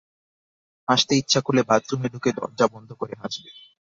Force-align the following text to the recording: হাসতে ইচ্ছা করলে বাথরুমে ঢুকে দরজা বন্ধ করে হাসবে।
হাসতে 0.87 1.13
ইচ্ছা 1.15 1.39
করলে 1.41 1.61
বাথরুমে 1.69 2.07
ঢুকে 2.13 2.29
দরজা 2.37 2.65
বন্ধ 2.73 2.89
করে 2.93 3.13
হাসবে। 3.21 3.49